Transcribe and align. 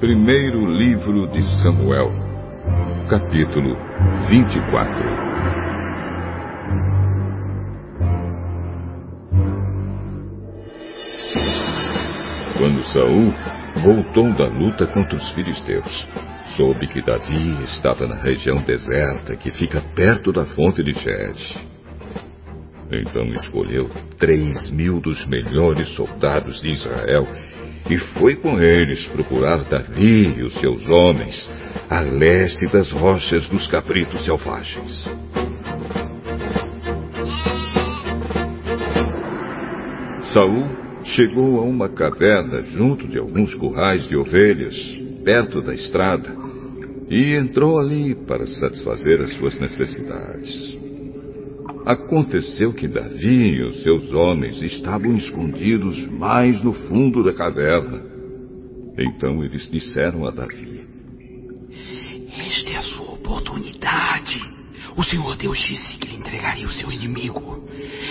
Primeiro 0.00 0.64
livro 0.64 1.26
de 1.26 1.42
Samuel, 1.60 2.12
capítulo 3.10 3.76
24. 4.28 5.04
Quando 12.56 12.84
Saul 12.92 13.34
voltou 13.82 14.32
da 14.34 14.46
luta 14.46 14.86
contra 14.86 15.16
os 15.16 15.32
filisteus, 15.32 16.08
soube 16.56 16.86
que 16.86 17.02
Davi 17.02 17.64
estava 17.64 18.06
na 18.06 18.22
região 18.22 18.58
deserta 18.58 19.34
que 19.34 19.50
fica 19.50 19.80
perto 19.96 20.30
da 20.30 20.46
fonte 20.46 20.80
de 20.84 20.92
Jed. 20.92 21.56
Então 22.92 23.26
escolheu 23.32 23.90
três 24.16 24.70
mil 24.70 25.00
dos 25.00 25.26
melhores 25.26 25.88
soldados 25.96 26.60
de 26.60 26.68
Israel 26.68 27.26
e 27.90 27.96
foi 27.96 28.36
com 28.36 28.60
eles 28.60 29.06
procurar 29.08 29.64
Davi 29.64 30.34
e 30.38 30.42
os 30.42 30.54
seus 30.60 30.86
homens 30.86 31.50
a 31.88 32.00
leste 32.00 32.66
das 32.70 32.90
rochas 32.92 33.48
dos 33.48 33.66
cabritos 33.68 34.22
selvagens. 34.24 35.04
Saul 40.32 40.66
chegou 41.04 41.58
a 41.58 41.62
uma 41.62 41.88
caverna 41.88 42.62
junto 42.62 43.08
de 43.08 43.18
alguns 43.18 43.54
currais 43.54 44.06
de 44.08 44.16
ovelhas, 44.16 44.76
perto 45.24 45.62
da 45.62 45.74
estrada, 45.74 46.36
e 47.08 47.34
entrou 47.34 47.78
ali 47.78 48.14
para 48.14 48.46
satisfazer 48.46 49.22
as 49.22 49.34
suas 49.34 49.58
necessidades. 49.58 50.87
Aconteceu 51.88 52.74
que 52.74 52.86
Davi 52.86 53.54
e 53.54 53.62
os 53.62 53.82
seus 53.82 54.12
homens 54.12 54.60
estavam 54.60 55.16
escondidos 55.16 55.98
mais 56.08 56.62
no 56.62 56.74
fundo 56.74 57.24
da 57.24 57.32
caverna. 57.32 58.02
Então 58.98 59.42
eles 59.42 59.70
disseram 59.70 60.26
a 60.26 60.30
Davi: 60.30 60.84
Esta 62.28 62.70
é 62.72 62.76
a 62.76 62.82
sua 62.82 63.14
oportunidade. 63.14 64.38
O 64.98 65.02
Senhor 65.02 65.34
Deus 65.38 65.58
disse 65.66 65.96
que 65.96 66.08
lhe 66.08 66.16
entregaria 66.16 66.66
o 66.66 66.72
seu 66.72 66.92
inimigo 66.92 67.66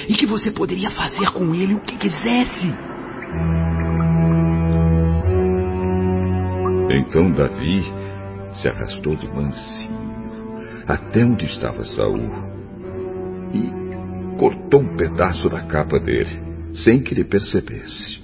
e 0.09 0.16
que 0.16 0.25
você 0.25 0.50
poderia 0.50 0.89
fazer 0.89 1.30
com 1.30 1.53
ele 1.53 1.75
o 1.75 1.81
que 1.81 1.98
quisesse. 1.98 2.73
Então 6.89 7.31
Davi 7.31 7.83
se 8.53 8.67
arrastou 8.67 9.16
de 9.16 9.28
mansinho 9.28 10.08
até 10.88 11.23
onde 11.23 11.45
estava 11.45 11.86
Saul 11.86 12.56
e 13.53 14.37
cortou 14.37 14.81
um 14.81 14.95
pedaço 14.95 15.49
da 15.49 15.65
capa 15.65 15.99
dele, 15.99 16.39
sem 16.73 17.01
que 17.01 17.13
ele 17.13 17.23
percebesse. 17.23 18.17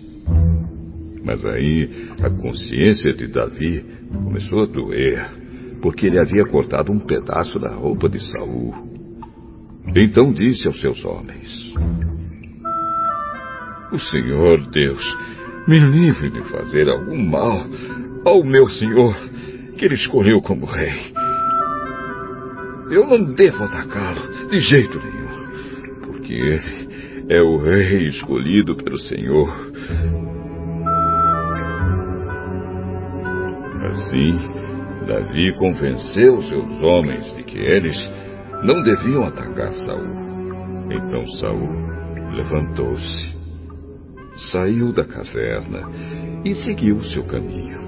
Mas 1.24 1.46
aí 1.46 2.10
a 2.22 2.30
consciência 2.30 3.14
de 3.14 3.28
Davi 3.28 3.86
começou 4.24 4.64
a 4.64 4.66
doer, 4.66 5.26
porque 5.82 6.08
ele 6.08 6.20
havia 6.20 6.46
cortado 6.46 6.92
um 6.92 7.00
pedaço 7.00 7.58
da 7.60 7.74
roupa 7.74 8.10
de 8.10 8.20
Saul. 8.20 8.74
Então 9.96 10.34
disse 10.34 10.68
aos 10.68 10.80
seus 10.80 11.04
homens: 11.06 11.74
O 13.92 14.00
Senhor 14.00 14.70
Deus 14.70 15.04
me 15.68 15.80
livre 15.80 16.30
de 16.30 16.44
fazer 16.50 16.90
algum 16.90 17.24
mal 17.24 17.66
ao 18.26 18.44
meu 18.44 18.68
senhor, 18.68 19.16
que 19.78 19.86
ele 19.86 19.96
escolheu 19.96 20.42
como 20.42 20.66
rei. 20.66 21.14
Eu 22.94 23.08
não 23.08 23.24
devo 23.34 23.64
atacá-lo 23.64 24.50
de 24.50 24.60
jeito 24.60 25.00
nenhum, 25.00 26.02
porque 26.06 26.32
ele 26.32 27.26
é 27.28 27.42
o 27.42 27.58
rei 27.58 28.06
escolhido 28.10 28.76
pelo 28.76 29.00
Senhor. 29.00 29.50
Assim, 33.88 34.38
Davi 35.08 35.56
convenceu 35.58 36.40
seus 36.44 36.84
homens 36.84 37.36
de 37.36 37.44
que 37.44 37.58
eles 37.58 37.98
não 38.64 38.84
deviam 38.84 39.24
atacar 39.24 39.74
Saul. 39.74 40.86
Então 40.92 41.28
Saul 41.40 41.70
levantou-se, 42.36 43.36
saiu 44.52 44.94
da 44.94 45.04
caverna 45.04 45.82
e 46.46 46.54
seguiu 46.58 47.02
seu 47.02 47.24
caminho. 47.24 47.82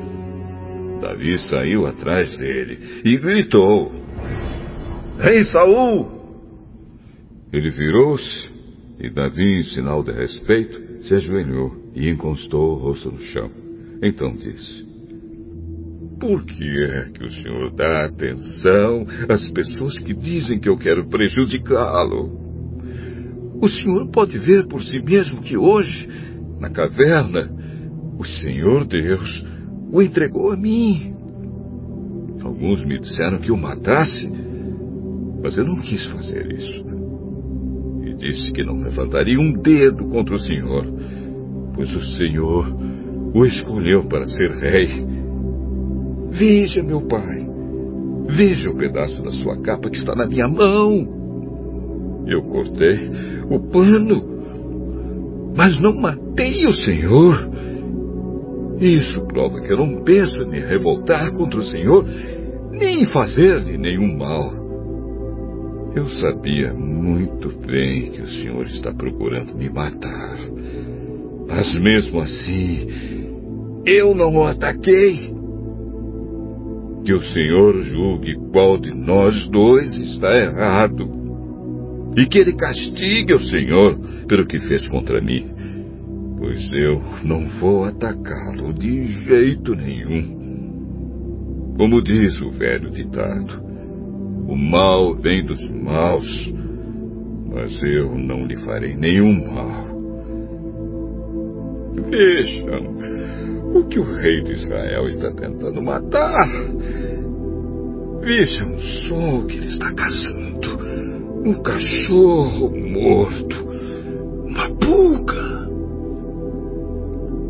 Davi 1.00 1.38
saiu 1.48 1.86
atrás 1.86 2.36
dele 2.40 2.80
e 3.06 3.16
gritou: 3.18 4.05
Rei 5.18 5.44
Saul! 5.46 6.12
Ele 7.52 7.70
virou-se 7.70 8.56
e 9.00 9.10
Davi, 9.10 9.60
em 9.60 9.64
sinal 9.64 10.04
de 10.04 10.12
respeito, 10.12 11.04
se 11.04 11.16
ajoelhou 11.16 11.72
e 11.94 12.10
encostou 12.10 12.74
o 12.74 12.80
rosto 12.80 13.12
no 13.12 13.20
chão. 13.20 13.50
Então 14.02 14.32
disse: 14.32 14.86
Por 16.20 16.46
que 16.46 16.84
é 16.86 17.10
que 17.14 17.24
o 17.24 17.32
senhor 17.32 17.72
dá 17.76 18.06
atenção 18.06 19.06
às 19.30 19.48
pessoas 19.50 19.98
que 20.00 20.14
dizem 20.14 20.60
que 20.60 20.70
eu 20.70 20.78
quero 20.78 21.08
prejudicá-lo? 21.08 22.46
O 23.62 23.70
senhor 23.70 24.10
pode 24.12 24.38
ver 24.38 24.68
por 24.68 24.84
si 24.84 25.00
mesmo 25.00 25.42
que 25.42 25.58
hoje, 25.58 26.10
na 26.60 26.70
caverna, 26.70 27.50
o 28.18 28.24
Senhor 28.26 28.86
Deus 28.86 29.46
o 29.92 30.02
entregou 30.02 30.52
a 30.52 30.58
mim. 30.58 31.14
Alguns 32.42 32.84
me 32.84 33.00
disseram 33.00 33.40
que 33.40 33.52
o 33.52 33.58
matasse 33.58 34.30
mas 35.46 35.56
eu 35.60 35.64
não 35.64 35.76
quis 35.76 36.04
fazer 36.08 36.52
isso. 36.54 36.84
E 38.04 38.16
disse 38.16 38.52
que 38.52 38.64
não 38.64 38.80
levantaria 38.80 39.40
um 39.40 39.54
dedo 39.54 40.08
contra 40.08 40.34
o 40.34 40.40
Senhor, 40.40 40.84
pois 41.76 41.96
o 41.96 42.02
Senhor 42.16 42.76
o 43.32 43.46
escolheu 43.46 44.06
para 44.06 44.26
ser 44.26 44.50
rei. 44.58 45.06
Veja, 46.32 46.82
meu 46.82 47.02
pai, 47.02 47.48
veja 48.28 48.72
o 48.72 48.76
pedaço 48.76 49.22
da 49.22 49.32
sua 49.34 49.62
capa 49.62 49.88
que 49.88 49.98
está 49.98 50.16
na 50.16 50.26
minha 50.26 50.48
mão. 50.48 52.26
Eu 52.26 52.42
cortei 52.42 53.12
o 53.48 53.60
pano, 53.70 54.24
mas 55.56 55.80
não 55.80 55.96
matei 55.96 56.66
o 56.66 56.72
Senhor. 56.72 57.52
Isso 58.80 59.22
prova 59.28 59.62
que 59.62 59.72
eu 59.72 59.78
não 59.78 60.04
penso 60.04 60.42
em 60.42 60.50
me 60.50 60.60
revoltar 60.60 61.32
contra 61.34 61.60
o 61.60 61.64
Senhor, 61.66 62.04
nem 62.72 63.04
em 63.04 63.06
fazer-lhe 63.06 63.78
nenhum 63.78 64.18
mal. 64.18 64.65
Eu 65.96 66.10
sabia 66.10 66.74
muito 66.74 67.58
bem 67.66 68.12
que 68.12 68.22
o 68.22 68.28
senhor 68.28 68.66
está 68.66 68.94
procurando 68.94 69.56
me 69.56 69.70
matar. 69.70 70.38
Mas 71.48 71.74
mesmo 71.80 72.20
assim, 72.20 72.86
eu 73.86 74.14
não 74.14 74.36
o 74.36 74.44
ataquei. 74.44 75.34
Que 77.06 77.14
o 77.14 77.22
senhor 77.22 77.82
julgue 77.84 78.36
qual 78.52 78.78
de 78.78 78.94
nós 78.94 79.48
dois 79.48 79.94
está 79.96 80.38
errado. 80.38 81.10
E 82.18 82.26
que 82.26 82.40
ele 82.40 82.58
castigue 82.58 83.34
o 83.34 83.40
senhor 83.40 83.98
pelo 84.28 84.46
que 84.46 84.60
fez 84.60 84.86
contra 84.90 85.22
mim. 85.22 85.48
Pois 86.38 86.70
eu 86.74 87.02
não 87.24 87.48
vou 87.60 87.86
atacá-lo 87.86 88.74
de 88.74 89.06
jeito 89.24 89.74
nenhum. 89.74 90.44
Como 91.78 92.02
diz 92.02 92.42
o 92.42 92.52
velho 92.52 92.90
ditado, 92.90 93.65
o 94.48 94.56
mal 94.56 95.16
vem 95.16 95.44
dos 95.44 95.70
maus, 95.70 96.54
mas 97.48 97.82
eu 97.84 98.16
não 98.16 98.46
lhe 98.46 98.56
farei 98.58 98.96
nenhum 98.96 99.52
mal. 99.52 99.86
Vejam 102.10 102.96
o 103.74 103.84
que 103.86 104.00
o 104.00 104.16
rei 104.16 104.42
de 104.44 104.54
Israel 104.54 105.08
está 105.08 105.32
tentando 105.32 105.82
matar. 105.82 106.48
Vejam 108.22 108.78
só 109.08 109.40
o 109.40 109.46
que 109.48 109.58
ele 109.58 109.68
está 109.68 109.92
caçando: 109.94 110.80
um 111.46 111.54
cachorro 111.62 112.70
morto, 112.70 113.68
uma 114.46 114.70
pulga. 114.76 115.66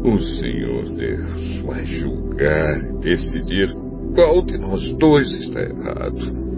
O 0.04 0.20
Senhor 0.20 0.90
Deus 0.96 1.60
vai 1.66 1.84
julgar 1.86 2.78
e 2.78 3.00
decidir 3.00 3.76
qual 4.14 4.46
de 4.46 4.58
nós 4.58 4.88
dois 4.98 5.28
está 5.32 5.62
errado. 5.62 6.55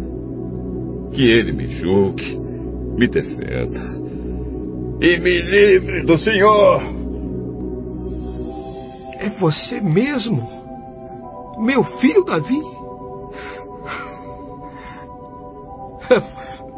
Que 1.18 1.31
ele 1.31 1.52
me 1.52 1.68
julgue, 1.68 2.38
me 2.96 3.08
defenda 3.08 3.98
e 5.02 5.18
me 5.18 5.42
livre 5.42 6.04
do 6.04 6.16
Senhor. 6.16 6.80
É 9.18 9.28
você 9.40 9.81
mesmo? 9.81 10.48
Meu 11.58 11.84
filho 11.84 12.24
Davi? 12.24 12.62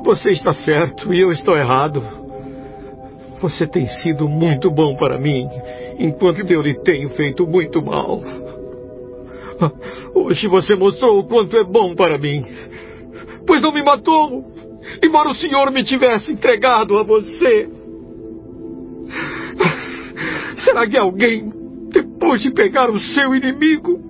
Você 0.05 0.29
está 0.29 0.53
certo 0.53 1.13
e 1.13 1.19
eu 1.19 1.33
estou 1.33 1.57
errado. 1.57 2.01
Você 3.41 3.67
tem 3.67 3.89
sido 3.89 4.29
muito 4.29 4.71
bom 4.71 4.95
para 4.95 5.17
mim, 5.17 5.49
enquanto 5.99 6.49
eu 6.49 6.61
lhe 6.61 6.75
tenho 6.75 7.09
feito 7.09 7.45
muito 7.45 7.81
mal. 7.81 8.21
Hoje 10.15 10.47
você 10.47 10.77
mostrou 10.77 11.19
o 11.19 11.25
quanto 11.25 11.57
é 11.57 11.63
bom 11.65 11.93
para 11.93 12.17
mim 12.17 12.45
pois 13.49 13.63
não 13.63 13.71
me 13.71 13.81
matou, 13.81 14.45
embora 15.03 15.31
o 15.31 15.35
Senhor 15.35 15.71
me 15.71 15.83
tivesse 15.83 16.31
entregado 16.31 16.95
a 16.99 17.01
você. 17.01 17.67
Será 20.59 20.87
que 20.87 20.95
alguém, 20.95 21.51
depois 21.91 22.43
de 22.43 22.53
pegar 22.53 22.91
o 22.91 22.99
seu 22.99 23.33
inimigo, 23.33 24.07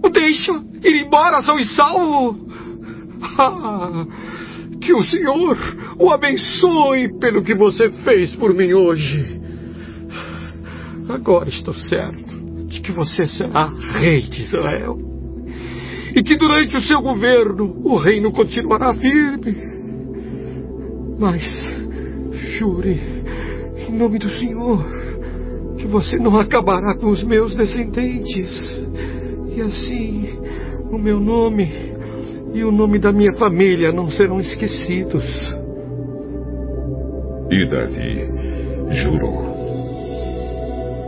O 0.00 0.08
deixa 0.08 0.52
ir 0.84 1.04
embora 1.04 1.42
são 1.42 1.56
e 1.56 1.64
salvo. 1.64 2.38
Ah, 3.36 4.06
que 4.80 4.92
o 4.92 5.02
Senhor 5.02 5.58
o 5.98 6.08
abençoe 6.12 7.18
pelo 7.18 7.42
que 7.42 7.56
você 7.56 7.90
fez 8.04 8.36
por 8.36 8.54
mim 8.54 8.72
hoje. 8.72 9.40
Agora 11.08 11.48
estou 11.48 11.74
certo 11.74 12.66
de 12.68 12.80
que 12.80 12.92
você 12.92 13.26
será 13.26 13.66
rei 13.98 14.20
de 14.22 14.42
Israel. 14.42 15.17
E 16.14 16.22
que 16.22 16.36
durante 16.36 16.76
o 16.76 16.80
seu 16.82 17.00
governo 17.00 17.80
o 17.84 17.96
reino 17.96 18.32
continuará 18.32 18.94
firme. 18.94 19.56
Mas 21.18 21.42
jure, 22.58 23.00
em 23.88 23.92
nome 23.92 24.18
do 24.18 24.30
Senhor, 24.30 24.84
que 25.76 25.86
você 25.86 26.16
não 26.16 26.38
acabará 26.38 26.96
com 26.96 27.08
os 27.10 27.22
meus 27.22 27.54
descendentes. 27.54 28.82
E 29.56 29.60
assim, 29.60 30.28
o 30.90 30.98
meu 30.98 31.18
nome 31.18 31.68
e 32.52 32.64
o 32.64 32.72
nome 32.72 32.98
da 32.98 33.12
minha 33.12 33.32
família 33.34 33.92
não 33.92 34.10
serão 34.10 34.40
esquecidos. 34.40 35.24
E 37.50 37.66
Davi 37.68 38.28
jurou. 38.90 39.48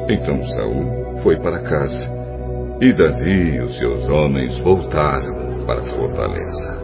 Então 0.09 0.47
Saul 0.47 1.21
foi 1.23 1.37
para 1.37 1.61
casa, 1.61 2.20
e 2.81 2.93
Davi 2.95 3.57
e 3.57 3.61
os 3.61 3.77
seus 3.77 4.05
homens 4.09 4.59
voltaram 4.61 5.65
para 5.67 5.83
a 5.83 5.85
fortaleza. 5.85 6.80